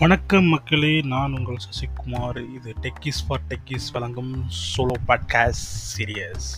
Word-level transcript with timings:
வணக்கம் 0.00 0.44
மக்களே 0.44 1.00
நான் 1.12 1.32
உங்கள் 1.36 1.56
சசிகுமார். 1.64 2.38
இது 2.56 2.74
டெக்கிஸ் 2.82 3.20
ஃபார் 3.26 3.40
டெக்கிஸ் 3.48 3.86
வழங்கும் 3.92 4.44
சோலோ 4.58 4.96
பாட்காஸ்ட் 5.08 5.64
சீரியஸ் 5.92 6.48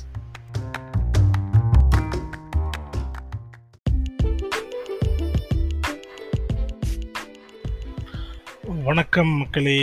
வணக்கம் 8.85 9.33
மக்களே. 9.43 9.81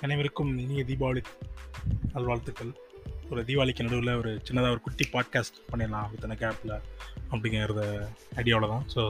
அனைவருக்கும் 0.00 0.58
இனிய 0.58 0.84
தீபாவளி 0.84 1.24
நல்வாழ்த்துக்கள். 2.12 2.72
ஒரு 3.30 3.42
தீபாவளிக்கு 3.42 3.86
நடுவில் 3.88 4.18
ஒரு 4.22 4.32
சின்னதாக 4.48 4.76
ஒரு 4.76 4.80
குட்டி 4.80 5.06
பாட்காஸ்ட் 5.12 5.62
பண்ணிடலாம் 5.70 6.10
வித்தன 6.14 6.36
கேப்பில் 6.42 6.80
அப்படிங்கிறத 7.30 7.82
ஐடியாவில் 8.36 8.74
தான். 8.74 8.84
ஸோ 8.94 9.02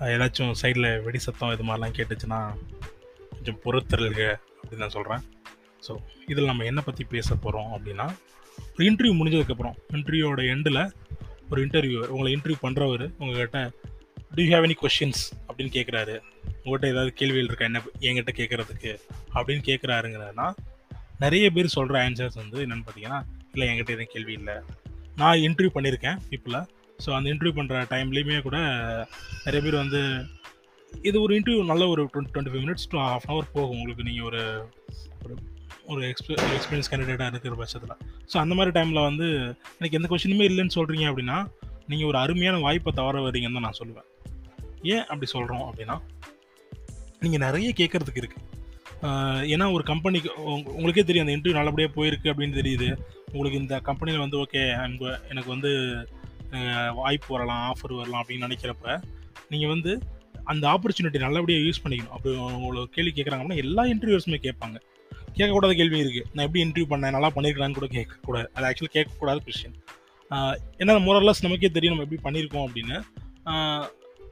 ஏதாச்சும் 0.00 0.52
சைடில் 0.62 1.02
வெடி 1.02 1.18
சத்தம் 1.18 1.52
இது 1.52 1.64
மாதிரிலாம் 1.64 1.96
கேட்டுச்சுன்னா 1.96 2.54
கொஞ்சம் 3.30 3.58
பொறுத்தருக 3.64 4.38
அப்படின்னு 4.62 4.76
நான் 4.76 4.88
சொல்கிறேன் 4.88 5.22
ஸோ 5.88 5.96
இதில் 6.26 6.44
நம்ம 6.44 6.64
என்ன 6.64 6.80
பற்றி 6.80 7.04
பேச 7.04 7.34
போகிறோம் 7.34 7.72
அப்படின்னா 7.72 8.14
ஒரு 8.76 8.92
இன்டர்வியூ 8.92 9.14
முடிஞ்சதுக்கப்புறம் 9.20 9.76
இன்டர்வியூவோட 9.92 10.42
எண்டில் 10.54 10.90
ஒரு 11.50 11.66
இன்டர்வியூ 11.66 12.06
உங்களை 12.06 12.34
இன்டர்வியூ 12.36 12.54
பண்ணுறவர் 12.62 13.10
உங்கள்கிட்ட 13.18 13.72
டு 14.34 14.42
ஹேவ் 14.42 14.66
எனி 14.66 14.74
கொஷின்ஸ் 14.82 15.22
அப்படின்னு 15.48 15.72
கேட்குறாரு 15.72 16.20
உங்கள்கிட்ட 16.64 16.86
ஏதாவது 16.86 17.12
கேள்விகள் 17.12 17.44
இருக்கா? 17.44 17.64
என்ன 17.64 17.82
என்கிட்ட 18.00 18.32
கேட்குறதுக்கு 18.34 18.98
அப்படின்னு 19.34 19.62
கேட்குறாருங்கிறதுனா 19.64 20.54
நிறைய 21.18 21.50
பேர் 21.50 21.66
சொல்கிற 21.66 22.10
ஆன்சர்ஸ் 22.10 22.34
வந்து 22.34 22.66
என்னென்னு 22.66 22.84
பார்த்தீங்கன்னா 22.86 23.22
இல்லை 23.52 23.68
என்கிட்ட 23.68 23.86
எதுவும் 23.86 24.12
கேள்வி 24.12 24.32
இல்லை. 24.32 24.54
நான் 25.16 25.36
இன்டர்வியூ 25.36 25.70
பண்ணியிருக்கேன் 25.74 26.18
பீப்புளை 26.30 26.66
ஸோ 27.04 27.10
அந்த 27.16 27.26
இன்டர்வியூ 27.32 27.54
பண்ணுற 27.58 27.82
டைம்லேயுமே 27.92 28.38
கூட 28.46 28.58
நிறைய 29.44 29.60
பேர் 29.66 29.82
வந்து 29.82 30.00
இது 31.08 31.16
ஒரு 31.24 31.32
இன்டர்வியூ 31.38 31.64
நல்ல 31.70 31.84
ஒரு 31.92 32.02
twenty 32.12 32.32
twenty 32.34 32.52
five 32.52 32.64
minutes 32.64 32.88
to 32.92 32.98
half 33.02 33.26
an 33.26 33.32
hour 33.32 33.52
போகும் 33.56 33.76
உங்களுக்கு. 33.76 34.06
நீங்கள் 34.08 34.26
ஒரு 34.30 34.42
ஒரு 35.24 35.34
ஒரு 35.92 36.00
எக்ஸ்பீ 36.10 36.32
எக்ஸ்பீரியன்ஸ் 36.56 36.90
கேண்டிடேட்டாக 36.90 37.30
இருக்கிற 37.32 37.56
பட்சத்தில். 37.60 37.94
ஸோ 38.30 38.36
அந்த 38.42 38.54
மாதிரி 38.58 38.72
டைமில் 38.76 39.06
வந்து 39.08 39.26
எனக்கு 39.78 39.98
எந்த 39.98 40.08
கொஷினுமே 40.12 40.46
இல்லைன்னு 40.50 40.76
சொல்கிறீங்க 40.78 41.06
அப்படின்னா 41.10 41.38
நீங்கள் 41.90 42.08
ஒரு 42.10 42.18
அருமையான 42.24 42.56
வாய்ப்பை 42.66 42.92
தவற 43.00 43.20
வரீங்கன்னு 43.26 43.58
தான் 43.58 43.66
நான் 43.68 43.80
சொல்லுவேன். 43.80 44.08
ஏன் 44.94 45.06
அப்படி 45.10 45.28
சொல்கிறோம் 45.36 45.64
அப்படின்னா 45.68 45.96
நீங்கள் 47.24 47.44
நிறைய 47.46 47.68
கேட்குறதுக்கு 47.80 48.22
இருக்குது 48.22 48.44
ஏன்னா 49.54 49.66
ஒரு 49.76 49.84
கம்பெனிக்கு 49.90 50.30
உங்களுக்கே 50.76 51.04
தெரியும் 51.08 51.24
அந்த 51.24 51.34
இன்டர்வியூ 51.36 51.58
நல்லபடியாக 51.58 51.92
போயிருக்கு 51.96 52.30
அப்படின்னு 52.32 52.58
தெரியுது. 52.60 52.88
உங்களுக்கு 53.32 53.60
இந்த 53.62 53.76
கம்பெனியில் 53.88 54.22
வந்து 54.24 54.38
ஓகே 54.42 54.62
எனக்கு 55.32 55.50
வந்து 55.54 55.70
வாய்ப்பு 56.94 57.26
வரலாம் 57.28 57.74
ஆஃபர் 57.74 57.96
வரலாம் 57.96 58.24
அப்படின்னு 58.28 58.50
நினைக்கிறப்ப 58.50 59.02
நீங்கள் 59.48 59.68
வந்து 59.68 60.00
அந்த 60.44 60.68
ஆப்பர்ச்சுனிட்டி 60.68 61.18
நல்லபடியாக 61.18 61.64
யூஸ் 61.64 61.86
பண்ணிக்கணும். 61.86 62.08
அப்படி 62.08 62.36
உங்களுக்கு 62.36 63.02
கேள்வி 63.02 63.22
கேட்குறாங்க 63.22 63.38
அப்படின்னா 63.38 63.56
எல்லா 63.56 63.82
இன்டர்வியூஸுமே 63.82 64.50
கேட்பாங்க. 64.50 64.80
கேட்கக்கூடாத 65.34 65.74
கேள்வி 65.74 66.02
இருக்குது 66.02 66.24
நான் 66.32 66.46
எப்படி 66.46 66.64
இன்டர்வியூ 66.64 66.92
பண்ணேன் 66.92 67.10
நல்லா 67.10 67.30
பண்ணியிருக்கலான்னு 67.30 67.74
கூட 67.74 67.86
கேட்கக்கூடாது 67.86 68.46
அது 68.52 68.66
ஆக்சுவலி 68.66 68.96
கேட்கக்கூடாது 68.96 69.38
கொஸ்டின் 69.46 69.74
ஏன்னா 70.78 70.98
மோரல்லஸ் 71.08 71.42
நமக்கே 71.42 71.68
தெரியும் 71.70 71.96
நம்ம 71.96 72.12
எப்படி 72.12 72.22
பண்ணியிருக்கோம் 72.22 72.64
அப்படின்னு. 72.66 73.02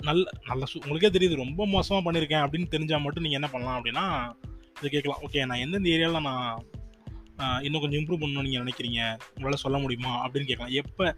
நல்ல 0.01 0.31
நல்ல 0.47 0.65
சு- 0.75 0.87
உங்களுக்கே 0.87 1.19
தெரியுது 1.19 1.37
ரொம்ப 1.37 1.67
மோசமாக 1.67 2.13
பண்ணியிருக்கேன் 2.13 2.47
அப்படின்னு 2.47 2.71
தெரிஞ்சால் 2.71 3.01
மட்டும் 3.01 3.23
நீங்கள் 3.23 3.41
என்ன 3.41 3.49
பண்ணலாம் 3.49 3.85
அப்படின்னா 3.85 4.33
இது 4.79 4.89
கேட்கலாம். 4.91 5.21
ஓகே 5.23 5.47
நான் 5.47 5.59
எந்தெந்த 5.59 5.89
ஏரியாவில் 5.89 6.21
நான் 6.21 7.63
இன்னும் 7.63 7.81
கொஞ்சம் 7.81 8.01
இம்ப்ரூவ் 8.01 8.23
பண்ணணும்னு 8.23 8.43
நீங்கள் 8.43 8.63
நினைக்கிறீங்க? 8.65 9.19
உங்களால் 9.35 9.57
சொல்ல 9.57 9.79
முடியுமா? 9.79 10.29
அப்படின்னு 10.29 10.45
கேட்கலாம். 10.45 10.73
எப்போ 10.73 11.17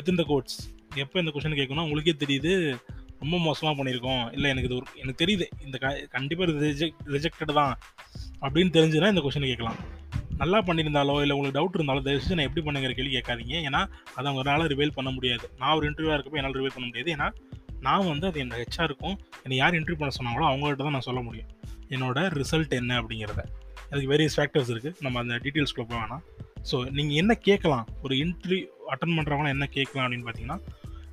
வித்தின் 0.00 0.20
த 0.22 0.26
கோட்ஸ் 0.32 0.58
எப்போ 1.04 1.16
இந்த 1.22 1.30
கொஷின் 1.36 1.60
கேட்கணும் 1.60 1.86
உங்களுக்கே 1.86 2.14
தெரியுது 2.24 2.52
ரொம்ப 3.22 3.36
மோசமாக 3.46 3.74
பண்ணியிருக்கோம். 3.78 4.22
இல்லை 4.36 4.48
எனக்கு 4.52 4.68
இது 4.68 4.76
ஒரு 4.80 4.86
எனக்கு 5.00 5.18
தெரியுது 5.22 5.46
இந்த 5.64 5.76
க 5.82 5.88
கண்டிப்பாக 6.14 6.52
இது 6.52 6.60
ரிஜெக்ட் 6.68 7.02
ரிஜெக்டட் 7.14 7.52
தான் 7.58 7.72
அப்படின்னு 8.44 8.70
தெரிஞ்சுன்னா 8.76 9.10
இந்த 9.12 9.22
கொஷினை 9.24 9.48
கேட்கலாம். 9.50 9.78
நல்லா 10.42 10.58
பண்ணியிருந்தாலோ 10.68 11.14
இல்லை 11.22 11.34
உங்களுக்கு 11.36 11.58
டவுட் 11.58 11.76
இருந்தாலோ 11.78 12.02
தயவுசெய்து 12.06 12.38
நான் 12.38 12.48
எப்படி 12.48 12.62
பண்ணுங்கிற 12.66 12.92
கேள்வி 12.98 13.12
கேட்காதீங்க. 13.16 13.54
ஏன்னா 13.68 13.80
அதை 14.16 14.24
அவங்களால 14.30 14.68
ரிவீல் 14.72 14.94
பண்ண 14.98 15.10
முடியாது. 15.16 15.46
நான் 15.60 15.74
ஒரு 15.78 15.86
இன்டர்வியூவாக 15.90 16.16
இருக்கப்போ 16.16 16.40
என்னால் 16.40 16.56
ரிவீல் 16.60 16.76
பண்ண 16.76 16.86
முடியாது. 16.90 17.10
ஏன்னா 17.16 17.28
நான் 17.86 18.08
வந்து 18.12 18.26
அது 18.30 18.40
என்னோட 18.44 18.58
ஹெச்ஆருக்கும் 18.62 19.16
என்னை 19.44 19.58
யார் 19.62 19.76
இன்டர்வியூ 19.78 20.00
பண்ண 20.00 20.14
சொன்னாங்களோ 20.18 20.46
அவங்கள்ட்ட 20.50 20.86
தான் 20.86 20.96
நான் 20.98 21.08
சொல்ல 21.08 21.22
முடியும். 21.28 21.50
என்னோட 21.94 22.20
ரிசல்ட் 22.40 22.74
என்ன 22.80 22.98
அப்படிங்கிறத. 23.02 23.42
அதுக்கு 23.90 24.10
வேரியஸ் 24.14 24.36
ஃபேக்டர்ஸ் 24.38 24.72
இருக்குது 24.74 24.96
நம்ம 25.04 25.18
அந்த 25.24 25.36
டீட்டெயில்ஸ்க்குள்ளே 25.44 25.88
போக 25.92 26.00
வேணாம். 26.02 26.24
ஸோ 26.70 26.76
நீங்கள் 26.96 27.18
என்ன 27.22 27.32
கேட்கலாம்? 27.48 27.86
ஒரு 28.04 28.14
இன்டர்வியூ 28.24 28.64
அட்டன் 28.90 29.16
பண்ணுறவங்க 29.16 29.48
என்ன 29.48 29.66
கேட்கலாம் 29.70 30.06
அப்படின்னு 30.06 30.26
பார்த்தீங்கன்னா 30.26 30.58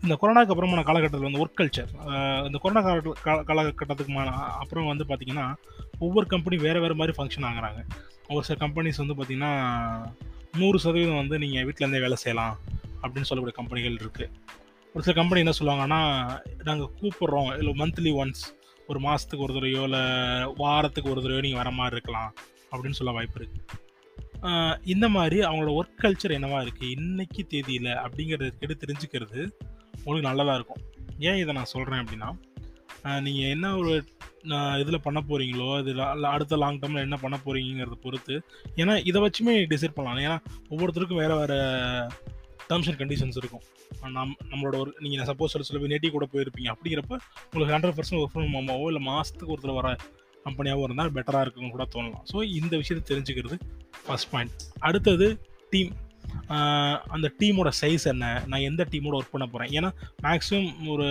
இந்த 0.04 0.16
கொரோனாக்கு 0.16 0.54
அப்புறமான 0.54 0.84
காலகட்டத்தில் 0.84 1.30
வந்து 1.30 1.42
ஒர்க் 1.44 1.60
கல்ச்சர் 1.60 1.92
இந்த 2.46 2.58
கொரோனா 2.58 2.82
கால 2.82 2.98
கா- 3.24 3.44
காலகட்டத்துக்கு 3.44 4.14
மா- 4.14 4.26
அப்புறம் 4.60 4.88
வந்து 4.88 5.06
பார்த்தீங்கன்னா 5.06 5.46
ஒவ்வொரு 6.00 6.26
கம்பெனி 6.28 6.58
வேறு 6.58 6.80
வேறு 6.80 6.96
மாதிரி 6.96 7.16
ஃபங்க்ஷன் 7.18 7.48
ஆகுறாங்க. 7.50 7.80
ஒரு 8.30 8.44
சில 8.44 8.58
கம்பெனிஸ் 8.60 9.02
வந்து 9.02 9.16
பார்த்தீங்கன்னா 9.16 9.54
நூறு 10.54 10.78
சதவீதம் 10.80 11.16
வந்து 11.16 11.38
நீங்கள் 11.38 11.66
வீட்டிலேருந்தே 11.66 12.02
வேலை 12.02 12.18
செய்யலாம் 12.18 12.56
அப்படின்னு 13.02 13.28
சொல்லக்கூடிய 13.30 13.56
கம்பெனிகள் 13.56 13.98
இருக்குது 13.98 14.28
ஒரு 14.96 15.04
சில 15.04 15.16
கம்பெனி 15.16 15.42
என்ன 15.42 15.56
சொல்லுவாங்கன்னா 15.58 16.02
நாங்கள் 16.64 16.94
கூப்பிட்றோம் 17.00 17.50
இல்லை 17.58 17.74
மந்த்லி 17.76 18.14
ஒன்ஸ் 18.18 18.44
ஒரு 18.90 19.00
மாதத்துக்கு 19.00 19.46
ஒரு 19.46 19.54
தடவையோ 19.54 19.84
இல்லை 19.84 20.04
வாரத்துக்கு 20.58 21.12
ஒரு 21.12 21.22
தடவையோ 21.22 21.42
நீங்கள் 21.42 21.62
வர 21.64 21.72
மாதிரி 21.72 21.96
இருக்கலாம் 21.96 22.30
அப்படின்னு 22.72 23.00
சொல்ல 23.00 23.12
வாய்ப்பு 23.12 23.40
இருக்குது 23.40 23.86
இந்த 24.94 25.06
மாதிரி 25.16 25.38
அவங்களோட 25.48 25.72
ஒர்க் 25.80 26.02
கல்ச்சர் 26.04 26.36
என்னவா 26.38 26.60
இருக்குது 26.66 26.92
இன்னைக்கு 26.98 27.42
தேதியில் 27.54 27.92
அப்படிங்கிறத 28.04 28.50
கேட்டு 28.60 28.76
தெரிஞ்சுக்கிறது 28.84 29.40
உங்களுக்கு 30.04 30.28
நல்லதாக 30.30 30.58
இருக்கும். 30.60 30.84
ஏன் 31.30 31.40
இதை 31.44 31.54
நான் 31.60 31.74
சொல்கிறேன் 31.76 32.02
அப்படின்னா 32.04 32.30
நீங்கள் 33.26 33.52
என்ன 33.56 33.68
ஒரு 33.80 33.92
இதில் 34.82 35.06
பண்ண 35.06 35.20
போகிறீங்களோ 35.30 35.70
இதில் 35.82 36.30
அடுத்த 36.34 36.58
லாங் 36.62 36.80
டேர்மில் 36.82 37.06
என்ன 37.06 37.18
பண்ண 37.24 37.36
போகிறீங்கிறத 37.46 37.98
பொறுத்து 38.06 38.36
ஏன்னா 38.82 38.94
இதை 39.10 39.20
வச்சுமே 39.26 39.54
டிசைட் 39.74 39.96
பண்ணலாம். 39.98 40.22
ஏன்னா 40.28 40.38
ஒவ்வொருத்தருக்கும் 40.72 41.22
வேறு 41.24 41.38
வேறு 41.42 41.58
டேர்ம்ஸ் 42.70 42.90
அண்ட் 42.92 43.02
கண்டிஷன்ஸ் 43.02 43.40
இருக்கும். 43.42 43.66
நம் 44.16 44.38
நம்மளோட 44.52 44.76
ஒரு 44.84 44.92
நீங்கள் 45.04 45.28
சப்போஸ் 45.32 45.54
சொல்ல 45.54 45.68
சொல்ல 45.68 45.92
நேட்டி 45.94 46.12
கூட 46.16 46.28
போயிருப்பீங்க. 46.34 46.70
அப்படிங்கிறப்ப 46.76 47.14
உங்களுக்கு 47.52 47.76
ஹண்ட்ரட் 47.76 47.98
பர்சன்ட் 48.00 48.22
ஒர்க் 48.22 48.34
ஃப்ரம் 48.36 48.56
ஹோமாவோ 48.58 48.88
இல்லை 48.92 49.04
மாதத்துக்கு 49.10 49.54
ஒருத்தர் 49.56 49.80
வர 49.80 49.90
கம்பெனியாகவும் 50.46 50.88
இருந்தால் 50.88 51.14
பெட்டராக 51.18 51.46
இருக்குன்னு 51.46 51.76
கூட 51.76 51.86
தோணலாம். 51.96 52.26
ஸோ 52.32 52.38
இந்த 52.60 52.74
விஷயத்தை 52.82 53.06
தெரிஞ்சுக்கிறது 53.12 53.58
ஃபர்ஸ்ட் 54.06 54.30
பாயிண்ட் 54.34 54.54
அடுத்தது 54.90 55.28
டீம் 55.70 55.92
அந்த 57.16 57.28
டீமோட 57.40 57.70
சைஸ் 57.82 58.06
என்ன? 58.12 58.26
நான் 58.52 58.66
எந்த 58.70 58.82
டீமோட 58.92 59.16
ஒர்க் 59.20 59.34
பண்ண 59.36 59.46
போகிறேன் 59.54 59.72
ஏன்னா 59.78 59.90
மேக்ஸிமம் 60.26 60.70
ஒரு 60.94 61.08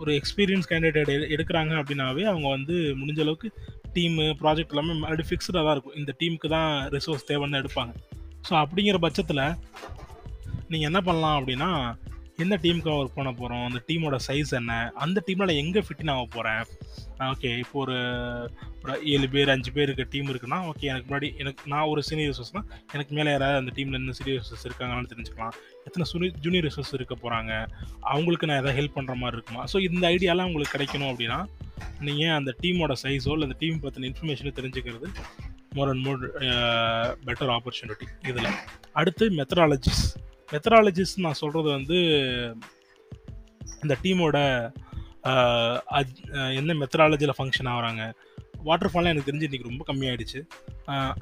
ஒரு 0.00 0.12
எக்ஸ்பீரியன்ஸ் 0.18 0.68
கேண்டிடேட் 0.70 1.12
எடுக்கிறாங்க 1.34 1.72
அப்படின்னாவே 1.80 2.24
அவங்க 2.30 2.48
வந்து 2.48 2.74
முடிஞ்ச 3.00 3.20
அளவுக்கு 3.24 3.48
டீமு 3.94 4.24
ப்ராஜெக்ட் 4.42 4.72
எல்லாமே 4.74 4.94
மறுபடியும் 5.02 5.30
ஃபிக்ஸ்டாக 5.30 5.64
தான் 5.66 5.74
இருக்கும். 5.76 5.96
இந்த 6.00 6.12
டீமுக்கு 6.20 6.48
தான் 6.56 6.70
ரிசோர்ஸ் 6.94 7.26
தேவைன்னு 7.30 7.60
எடுப்பாங்க. 7.62 7.92
ஸோ 8.48 8.52
அப்படிங்கிற 8.64 8.98
பட்சத்தில் 9.04 9.42
நீங்கள் 10.72 10.88
என்ன 10.90 11.00
பண்ணலாம் 11.08 11.38
அப்படின்னா 11.38 11.70
எந்த 12.44 12.56
டீமுக்காக 12.64 12.98
ஒர்க் 13.00 13.18
பண்ண 13.18 13.30
போகிறோம் 13.40 13.64
அந்த 13.68 13.80
டீமோட 13.88 14.16
சைஸ் 14.28 14.52
என்ன? 14.60 14.72
அந்த 15.04 15.18
டீமில் 15.26 15.48
நான் 15.50 15.62
எங்கே 15.64 15.82
ஃபிட்டின் 15.86 16.12
ஆக 16.14 16.26
போகிறேன் 16.36 16.62
ஓகே 17.26 17.58
இப்போ 17.58 17.78
ஒரு 17.78 17.96
ஒரு 18.82 19.04
ஏழு 19.04 19.28
பேர் 19.28 19.50
அஞ்சு 19.50 19.72
பேர் 19.72 19.86
இருக்க 19.86 20.04
டீம் 20.10 20.28
இருக்குன்னா 20.32 20.58
ஓகே 20.70 20.88
எனக்கு 20.90 21.08
முன்னாடி 21.08 21.36
எனக்கு 21.36 21.62
நான் 21.66 21.86
ஒரு 21.86 22.02
சீனியர் 22.02 22.30
ரிசோர்ஸ்னா 22.32 22.62
எனக்கு 22.92 23.14
மேலே 23.14 23.30
யாராவது 23.30 23.58
அந்த 23.58 23.72
டீமில் 23.76 23.92
என்ன 23.92 24.12
சீனியர் 24.12 24.40
ரிசோர்ஸ் 24.42 24.66
இருக்காங்கன்னு 24.68 25.10
தெரிஞ்சுக்கலாம். 25.12 25.54
எத்தனை 25.84 26.06
சுனி 26.12 26.28
ஜூனியர் 26.40 26.64
ரிசோர்ஸ் 26.64 26.94
இருக்க 26.94 27.14
போகிறாங்க 27.14 27.66
அவங்களுக்கு 28.00 28.46
நான் 28.46 28.56
எதாவது 28.56 28.78
ஹெல்ப் 28.80 28.96
பண்ணுற 28.98 29.14
மாதிரி 29.14 29.36
இருக்குமா? 29.36 29.64
ஸோ 29.72 29.80
இந்த 29.80 30.08
ஐடியாலாம் 30.08 30.44
உங்களுக்கு 30.44 30.76
கிடைக்கணும் 30.76 31.10
அப்படின்னா 31.12 31.38
நீங்கள் 32.00 32.28
அந்த 32.28 32.54
டீமோட 32.62 32.92
சைஸோ 33.02 33.32
இல்லை 33.32 33.48
அந்த 33.48 33.58
டீம் 33.58 33.82
பற்றின 33.82 34.08
இன்ஃபர்மேஷனோ 34.12 34.52
தெரிஞ்சுக்கிறது 34.60 35.08
more 35.74 35.88
and 35.88 36.04
more 36.06 36.20
better 37.26 37.52
opportunity 37.56 38.06
இதில். 38.30 38.50
அடுத்து 38.92 39.30
மெத்தடாலஜிஸ் 39.30 40.04
மெத்தடாலஜிஸ் 40.52 41.14
நான் 41.16 41.40
சொல்கிறது 41.42 41.68
வந்து 41.68 41.98
இந்த 43.82 43.96
டீமோட 44.02 44.36
என்ன 46.60 46.74
மெத்தடாலஜியில் 46.82 47.36
ஃபங்க்ஷன் 47.38 47.70
ஆகிறாங்க? 47.74 48.02
வாட்டர் 48.66 48.90
ஃபால்லாம் 48.92 49.12
எனக்கு 49.14 49.28
தெரிஞ்சு 49.30 49.48
இன்றைக்கி 49.48 49.68
ரொம்ப 49.70 49.84
கம்மியாயிடுச்சு. 49.88 50.40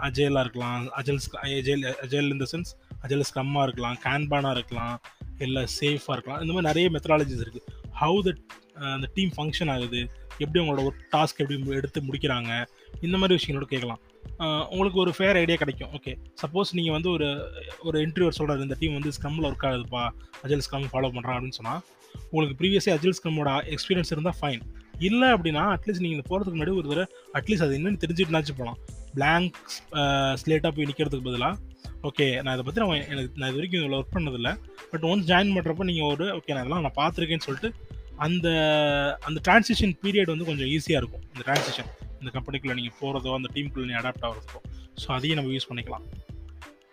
அஜேலாக 0.06 0.44
இருக்கலாம். 0.44 0.84
அஜல் 1.00 1.20
அஜேல் 1.60 1.84
அஜேல் 2.04 2.30
த 2.42 2.48
சென்ஸ் 2.52 2.70
அஜேல் 3.04 3.26
ஸ்க்ரம்மாக 3.30 3.66
இருக்கலாம் 3.68 3.98
கேன்பானாக 4.06 4.56
இருக்கலாம் 4.58 4.96
இல்லை 5.46 5.62
சேஃபாக 5.78 6.14
இருக்கலாம். 6.16 6.40
இந்த 6.44 6.52
மாதிரி 6.54 6.68
நிறைய 6.70 6.88
மெத்தடாலஜிஸ் 6.94 7.42
இருக்குது 7.46 7.66
ஹவு 8.02 8.18
த 8.26 8.30
அந்த 8.94 9.06
டீம் 9.16 9.32
ஃபங்க்ஷன் 9.36 9.70
ஆகுது? 9.74 10.00
எப்படி 10.42 10.58
அவங்களோட 10.60 10.82
ஒரு 10.88 10.96
டாஸ்க் 11.12 11.40
எப்படி 11.42 11.76
எடுத்து 11.80 11.98
முடிக்கிறாங்க? 12.08 12.52
இந்த 13.06 13.16
மாதிரி 13.20 13.36
விஷயங்களோட 13.38 13.68
கேட்கலாம். 13.72 14.00
உங்களுக்கு 14.72 14.98
ஒரு 15.02 15.12
ஃபேர் 15.16 15.38
ஐடியா 15.42 15.56
கிடைக்கும். 15.60 15.92
ஓகே 15.96 16.12
சப்போஸ் 16.40 16.74
நீங்கள் 16.78 16.96
வந்து 16.96 17.10
ஒரு 17.16 17.28
ஒரு 17.88 17.98
இன்டர்வியூர் 18.06 18.38
சொல்கிறாரு 18.38 18.66
இந்த 18.66 18.76
டீம் 18.80 18.96
வந்து 18.98 19.12
ஸ்க்ரம்மில் 19.16 19.46
ஒர்க் 19.50 19.66
ஆகுதுப்பா 19.68 20.02
அஜல் 20.44 20.64
ஸ்க்ரம் 20.66 20.90
ஃபாலோ 20.94 21.10
பண்ணுறான் 21.14 21.36
அப்படின்னு 21.36 21.58
சொன்னால் 21.60 21.82
உங்களுக்கு 22.32 22.58
ப்ரீவியஸே 22.60 22.92
அஜில் 22.96 23.16
ஸ்க்ரமோட 23.18 23.50
எக்ஸ்பீரியன்ஸ் 23.76 24.12
இருந்தால் 24.14 24.38
ஃபைன் 24.40 24.62
இல்லை 25.08 25.28
அப்படின்னா 25.36 25.62
அட்லீஸ்ட் 25.76 26.02
நீங்கள் 26.04 26.18
இந்த 26.18 26.26
போகிறதுக்கு 26.28 26.56
முன்னாடி 26.56 26.74
ஒரு 26.80 26.86
தடவை 26.90 27.06
அட்லீஸ்ட் 27.38 27.64
அது 27.66 27.74
என்னென்னு 27.78 28.02
தெரிஞ்சுட்டுனாச்சும் 28.04 28.58
போகலாம் 28.60 28.78
பிளாங்க் 29.16 29.58
ஸ்லேட்டாக 30.42 30.70
போய் 30.76 30.88
நிற்கிறதுக்கு 30.90 31.26
பதிலாக 31.28 31.54
ஓகே 32.08 32.26
நான் 32.44 32.54
இதை 32.56 32.64
பற்றி 32.66 32.80
நான் 32.82 33.04
எனக்கு 33.12 33.38
நான் 33.40 33.48
இது 33.50 33.58
வரைக்கும் 33.58 33.80
இவ்வளோ 33.82 33.98
ஒர்க் 34.00 34.14
பண்ணதில்லை. 34.16 34.52
பட் 34.90 35.04
ஒன்ஸ் 35.10 35.28
ஜாயின் 35.30 35.52
பண்ணுறப்ப 35.56 35.84
நீங்கள் 35.90 36.10
ஒரு 36.14 36.26
ஓகே 36.38 36.52
நான் 36.54 36.64
இதெல்லாம் 36.64 36.84
நான் 36.86 36.98
பார்த்துருக்கேன்னு 37.00 37.46
சொல்லிட்டு 37.46 37.70
அந்த 38.26 38.48
அந்த 39.28 39.38
டிரான்சிஷன் 39.46 39.94
பீரியட் 40.02 40.32
வந்து 40.32 40.46
கொஞ்சம் 40.50 40.68
ஈஸியாக 40.74 41.00
இருக்கும். 41.02 41.24
இந்த 41.32 41.42
டிரான்சிஷன் 41.48 41.88
இந்த 42.20 42.30
கம்பெனிக்குள்ளே 42.36 42.76
நீங்கள் 42.80 42.96
போகிறதோ 43.00 43.32
அந்த 43.38 43.48
டீமுக்குள்ளே 43.54 43.88
நீங்கள் 43.90 44.02
அடாப்ட் 44.02 44.26
ஆகிறதுக்கோ. 44.28 44.60
ஸோ 45.02 45.08
அதையும் 45.16 45.38
நம்ம 45.40 45.52
யூஸ் 45.56 45.68
பண்ணிக்கலாம். 45.70 46.06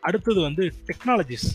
அடுத்தது 0.07 0.39
வந்து 0.47 0.63
டெக்னாலஜிஸ் 0.89 1.47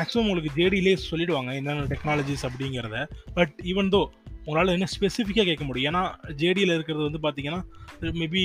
மேக்ஸிமம் 0.00 0.26
உங்களுக்கு 0.26 0.56
ஜேடியிலே 0.60 0.96
சொல்லிடுவாங்க 1.10 1.52
என்னென்ன 1.60 1.86
டெக்னாலஜிஸ் 1.92 2.44
அப்படிங்கிறத. 2.48 2.98
பட் 3.38 3.54
ஈவன் 3.72 3.92
தோ 3.94 4.02
உங்களால் 4.44 4.74
என்ன 4.74 4.86
ஸ்பெசிஃபிக்காக 4.92 5.46
கேட்க 5.48 5.64
முடியும். 5.68 5.88
ஏன்னா 5.90 6.02
ஜேடியில் 6.42 6.74
இருக்கிறது 6.76 7.08
வந்து 7.08 7.20
பார்த்தீங்கன்னா 7.24 7.60
மேபி 8.20 8.44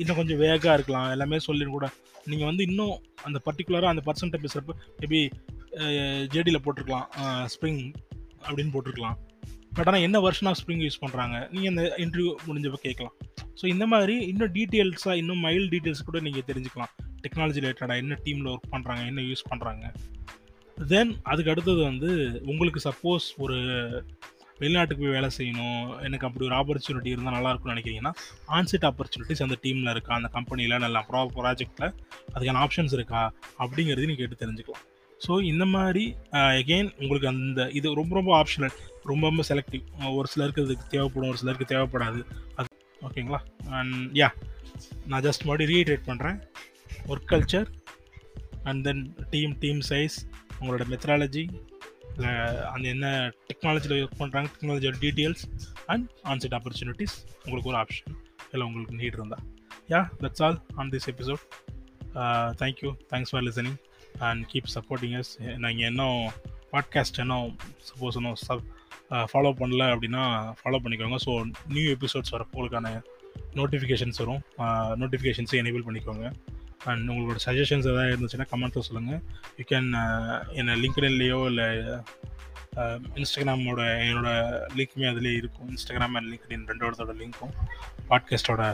இன்னும் 0.00 0.18
கொஞ்சம் 0.18 0.40
வேகாக 0.42 0.74
இருக்கலாம். 0.78 1.06
எல்லாமே 1.14 1.38
சொல்லி 1.46 1.66
கூட. 1.74 1.86
நீங்கள் 2.30 2.48
வந்து 2.50 2.62
இன்னும் 2.70 2.96
அந்த 3.26 3.38
பர்டிகுலராக 3.46 3.92
அந்த 3.94 4.02
பர்சன்ட்டை 4.08 4.40
பேசுகிறப்ப 4.42 4.74
மேபி 5.02 5.20
ஜேடியில் 6.34 6.62
போட்டிருக்கலாம். 6.66 7.06
ஸ்ப்ரிங் 7.54 7.80
அப்படின்னு 8.46 8.74
போட்டிருக்கலாம். 8.74 9.16
பட் 9.76 9.88
ஆனால் 9.90 10.04
என்ன 10.08 10.16
வருஷன் 10.26 10.48
ஆஃப் 10.50 10.58
ஸ்ப்ரிங் 10.60 10.84
யூஸ் 10.86 11.00
பண்ணுறாங்க 11.04 11.36
நீங்கள் 11.54 11.72
அந்த 11.72 11.84
இன்டர்வியூ 12.04 12.32
முடிஞ்சப்போ 12.48 12.80
கேட்கலாம். 12.86 13.16
ஸோ 13.60 13.64
இந்த 13.74 13.84
மாதிரி 13.92 14.16
இன்னும் 14.32 14.52
டீட்டெயில்ஸாக 14.58 15.16
இன்னும் 15.22 15.42
மைல்டு 15.46 15.68
டீட்டெயில்ஸ் 15.74 16.06
கூட 16.10 16.20
நீங்கள் 16.26 16.46
தெரிஞ்சுக்கலாம். 16.50 16.92
டெக்னாலஜி 17.24 17.62
ரிலேட்டடாக 17.64 18.02
என்ன 18.04 18.18
டீமில் 18.26 18.50
ஒர்க் 18.52 18.72
பண்ணுறாங்க 18.74 19.02
என்ன 19.10 19.24
யூஸ் 19.30 19.48
பண்ணுறாங்க 19.50 19.84
தென் 20.92 21.12
அதுக்கு 21.22 21.52
அடுத்தது 21.52 21.80
வந்து 21.90 22.10
உங்களுக்கு 22.52 22.80
சப்போஸ் 22.88 23.26
ஒரு 23.44 23.58
வெளிநாட்டுக்கு 24.60 25.02
போய் 25.02 25.14
வேலை 25.16 25.28
செய்யணும் 25.36 25.78
எனக்கு 26.06 26.26
அப்படி 26.26 26.44
ஒரு 26.48 26.56
ஆப்பர்ச்சுனிட்டி 26.58 27.12
இருந்தால் 27.14 27.36
நல்லாயிருக்கும்னு 27.36 27.74
நினைக்கிறீங்கன்னா 27.74 28.12
ஆன்சைட் 28.56 28.86
ஆப்பர்ச்சுனிட்டிஸ் 28.90 29.42
அந்த 29.46 29.56
டீமில் 29.64 29.90
இருக்கா 29.94 30.12
அந்த 30.14 30.28
கம்பெனியில் 30.28 30.82
நல்ல 30.84 30.98
ப்ரா 31.08 31.22
ப்ராஜெக்டில் 31.38 31.88
அதுக்கான 32.34 32.60
ஆப்ஷன்ஸ் 32.64 32.94
இருக்கா 32.98 33.22
அப்படிங்கிறதையும் 33.62 34.12
நீங்கள் 34.12 34.22
கேட்டு 34.22 34.42
தெரிஞ்சுக்கலாம். 34.42 34.84
ஸோ 35.20 35.32
இந்த 35.50 35.64
மாதிரி 35.74 36.04
எகெயின் 36.60 36.90
உங்களுக்கு 37.00 37.28
அந்த 37.32 37.68
இது 37.78 37.94
ரொம்ப 38.00 38.14
ரொம்ப 38.14 38.32
ஆப்ஷனல் 38.40 38.74
ரொம்ப 39.10 39.24
ரொம்ப 39.30 39.42
செலக்டிவ் 39.50 39.82
ஒரு 40.18 40.28
சிலருக்கு 40.32 40.64
இதுக்கு 40.66 40.86
தேவைப்படும் 40.94 41.30
ஒரு 41.32 41.40
சிலருக்கு 41.42 41.72
தேவைப்படாது. 41.74 42.20
அது 42.58 42.68
ஓகேங்களா 43.08 43.40
அண்ட் 43.78 43.96
யா 44.20 44.28
நான் 45.10 45.24
ஜஸ்ட் 45.28 45.46
மறுபடியும் 45.48 45.72
ரீட்ரேட் 45.74 46.08
பண்ணுறேன் 46.10 46.38
work 47.12 47.30
culture 47.32 47.68
and 48.70 48.82
then 48.86 49.02
team 49.32 49.54
team 49.64 49.80
size 49.90 50.16
உங்களோட 50.58 50.84
மெத்தடாலஜி 50.92 51.44
இல்லை 52.16 52.32
அந்த 52.72 52.86
என்ன 52.94 53.06
டெக்னாலஜியில் 53.48 53.96
ஒர்க் 53.98 54.20
பண்ணுறாங்க 54.22 54.48
டெக்னாலஜியோட 54.54 54.98
டீட்டெயில்ஸ் 55.04 55.44
அண்ட் 55.92 56.06
ஆன்சைட் 56.32 56.56
ஆப்பர்ச்சுனிட்டிஸ் 56.58 57.16
உங்களுக்கு 57.44 57.70
ஒரு 57.72 57.78
ஆப்ஷன் 57.82 58.14
இல்லை 58.52 58.64
உங்களுக்கு 58.68 59.00
நீட் 59.00 59.18
இருந்தால் 59.20 59.44
yeah 59.94 60.02
that's 60.22 60.44
all 60.48 60.58
on 60.74 60.92
this 60.94 61.08
episode 61.14 61.42
thank you 62.62 62.92
thanks 63.12 63.32
for 63.32 63.44
listening 63.48 63.78
and 64.28 64.42
keep 64.52 64.70
supporting 64.76 65.16
us 65.20 65.32
நீங்கள் 65.64 65.88
இன்னும் 65.92 66.20
பாட்காஸ்ட் 66.74 67.20
இன்னும் 67.24 67.50
சப்போஸ் 67.90 68.18
இன்னும் 68.20 68.38
சப் 68.46 68.64
ஃபாலோ 69.30 69.50
uh, 69.50 69.56
பண்ணல 69.58 69.82
அப்படின்னா 69.94 70.22
ஃபாலோ 70.60 70.78
பண்ணிக்கோங்க. 70.84 71.16
ஸோ 71.24 71.32
நியூ 71.74 71.86
எபிசோட்ஸ் 71.96 72.32
வரப்போ 72.34 72.56
உங்களுக்கான 72.58 72.88
நோட்டிஃபிகேஷன்ஸ் 73.60 74.20
வரும். 74.22 74.42
Uh, 74.62 74.90
நோட்டிஃபிகேஷன்ஸை 75.02 75.58
எனேபிள் 75.62 75.86
பண்ணிக்கோங்க. 75.88 76.26
அண்ட் 76.84 77.10
உங்களோட 77.10 77.38
சஜஷன்ஸ் 77.46 77.88
எதாவது 77.90 78.12
இருந்துச்சுன்னா 78.14 78.46
கமெண்ட்டில் 78.52 78.86
சொல்லுங்கள் 78.88 79.20
யூ 79.58 79.64
கேன் 79.72 79.90
என்னை 80.52 80.74
லிங்க்டின்லேயோ 80.82 81.38
இல்லை 81.50 81.66
இன்ஸ்டாகிராமோட 83.20 83.80
என்னோட 84.06 84.28
லிங்க்குமே 84.78 85.06
அதுலேயே 85.10 85.36
இருக்கும். 85.40 85.68
இன்ஸ்டாகிராம் 85.72 86.16
அண்ட் 86.18 86.30
லிங்க்டின் 86.32 86.64
ரெண்டோடத்தோட 86.70 87.12
லிங்க்கும் 87.20 87.52
பாட்காஸ்ட்டோட 88.08 88.64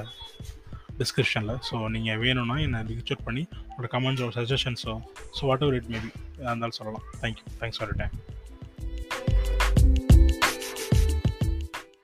டிஸ்கிரிப்ஷனில் 1.01 1.59
ஸோ 1.69 1.77
நீங்கள் 1.89 2.19
வேணும்னா 2.19 2.57
என்னை 2.67 2.81
ரீச் 2.89 3.12
அவுட் 3.12 3.27
பண்ணி 3.29 3.43
உங்களோட 3.69 3.89
கமெண்ட்ஸோ 3.95 4.29
சஜஷன்ஸோ 4.39 4.95
so 5.37 5.43
what 5.51 5.63
ever 5.67 5.75
it 5.75 5.91
maybe 5.95 6.11
இருந்தாலும் 6.39 6.79
சொல்லலாம். 6.79 7.05
Thank you 7.23 7.47
thanks 7.61 7.79
for 7.81 7.97
time 7.97 8.17